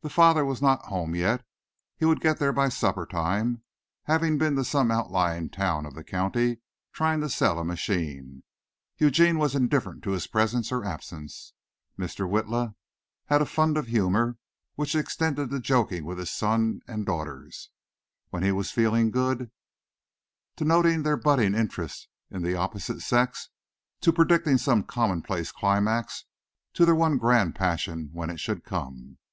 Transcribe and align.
The 0.00 0.10
father 0.10 0.44
was 0.44 0.60
not 0.60 0.86
home 0.86 1.14
yet; 1.14 1.44
he 1.96 2.04
would 2.04 2.20
get 2.20 2.40
there 2.40 2.52
by 2.52 2.68
supper 2.68 3.06
time, 3.06 3.62
having 4.02 4.36
been 4.36 4.56
to 4.56 4.64
some 4.64 4.90
outlying 4.90 5.48
town 5.48 5.86
of 5.86 5.94
the 5.94 6.02
county 6.02 6.58
trying 6.92 7.20
to 7.20 7.28
sell 7.28 7.56
a 7.56 7.64
machine. 7.64 8.42
Eugene 8.98 9.38
was 9.38 9.54
indifferent 9.54 10.02
to 10.02 10.10
his 10.10 10.26
presence 10.26 10.72
or 10.72 10.84
absence. 10.84 11.52
Mr. 11.96 12.28
Witla 12.28 12.74
had 13.26 13.40
a 13.40 13.46
fund 13.46 13.76
of 13.76 13.86
humor 13.86 14.38
which 14.74 14.96
extended 14.96 15.50
to 15.50 15.60
joking 15.60 16.04
with 16.04 16.18
his 16.18 16.32
son 16.32 16.80
and 16.88 17.06
daughters, 17.06 17.70
when 18.30 18.42
he 18.42 18.50
was 18.50 18.72
feeling 18.72 19.12
good, 19.12 19.52
to 20.56 20.64
noting 20.64 21.04
their 21.04 21.16
budding 21.16 21.54
interest 21.54 22.08
in 22.28 22.42
the 22.42 22.56
opposite 22.56 23.02
sex; 23.02 23.50
to 24.00 24.12
predicting 24.12 24.58
some 24.58 24.82
commonplace 24.82 25.52
climax 25.52 26.24
to 26.72 26.84
their 26.84 26.96
one 26.96 27.18
grand 27.18 27.54
passion 27.54 28.10
when 28.12 28.30
it 28.30 28.40
should 28.40 28.64
come. 28.64 29.18